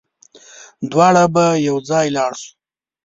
[0.91, 2.49] دواړه به يوځای لاړ شو